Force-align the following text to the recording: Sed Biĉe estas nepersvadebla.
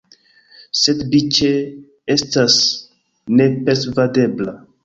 Sed 0.83 1.03
Biĉe 1.11 1.51
estas 2.15 2.57
nepersvadebla. 3.43 4.61